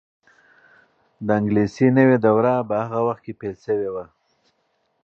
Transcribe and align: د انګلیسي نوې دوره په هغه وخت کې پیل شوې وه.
د 1.25 1.27
انګلیسي 1.39 1.87
نوې 1.97 2.17
دوره 2.25 2.53
په 2.69 2.75
هغه 2.83 2.99
وخت 3.07 3.21
کې 3.25 3.33
پیل 3.39 3.55
شوې 3.65 3.89
وه. 3.93 4.05